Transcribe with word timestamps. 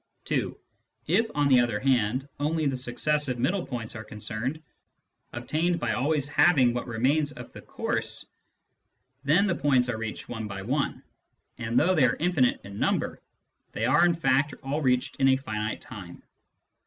(2) 0.25 0.57
If, 1.05 1.29
on 1.35 1.47
the 1.47 1.59
other 1.59 1.79
hand, 1.79 2.27
only 2.39 2.65
the 2.65 2.75
successive 2.75 3.37
middle 3.37 3.63
points 3.67 3.95
are 3.95 4.03
concerned, 4.03 4.59
obtained 5.31 5.79
by 5.79 5.91
always 5.93 6.27
halving 6.27 6.73
what 6.73 6.87
remains 6.87 7.31
of 7.33 7.51
the 7.53 7.61
course, 7.61 8.25
then 9.23 9.45
the 9.45 9.53
points 9.53 9.89
are 9.89 9.99
reached 9.99 10.27
one 10.27 10.47
by 10.47 10.63
one, 10.63 11.03
and, 11.59 11.77
though 11.77 11.93
they 11.93 12.05
are 12.05 12.15
infinite 12.15 12.59
in 12.63 12.79
number, 12.79 13.21
they 13.73 13.85
are 13.85 14.03
in 14.03 14.15
fact 14.15 14.55
all 14.63 14.81
reached 14.81 15.17
in 15.17 15.27
a 15.27 15.35
finite 15.37 15.81
time. 15.81 16.23